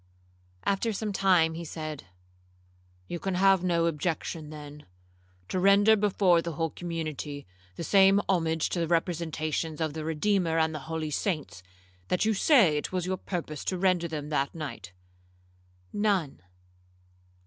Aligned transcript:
After 0.63 0.93
some 0.93 1.13
time, 1.13 1.53
he 1.53 1.63
said, 1.63 2.05
'You 3.07 3.19
can 3.19 3.35
have 3.35 3.63
no 3.63 3.85
objection, 3.85 4.49
then, 4.49 4.87
to 5.47 5.59
render 5.59 5.95
before 5.95 6.41
the 6.41 6.53
whole 6.53 6.71
community 6.71 7.45
the 7.75 7.83
same 7.83 8.19
homage 8.27 8.69
to 8.69 8.79
the 8.79 8.87
representations 8.87 9.79
of 9.79 9.93
the 9.93 10.03
Redeemer 10.03 10.57
and 10.57 10.73
the 10.73 10.79
holy 10.89 11.11
saints, 11.11 11.61
that 12.07 12.25
you 12.25 12.33
say 12.33 12.77
it 12.79 12.91
was 12.91 13.05
your 13.05 13.17
purpose 13.17 13.63
to 13.65 13.77
render 13.77 14.07
them 14.07 14.29
that 14.29 14.55
night?'—'None.' 14.55 16.41